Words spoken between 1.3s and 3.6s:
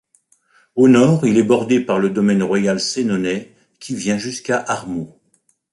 est bordé par le domaine royal sénonais